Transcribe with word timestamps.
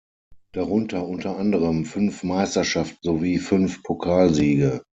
Darunter 0.53 1.07
unter 1.07 1.37
anderem 1.37 1.85
fünf 1.85 2.23
Meisterschaften 2.23 2.97
sowie 3.03 3.37
fünf 3.37 3.83
Pokalsiege. 3.83 4.81